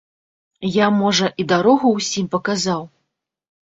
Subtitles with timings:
[0.77, 2.83] Я, можа, і дарогу ўсім паказаў.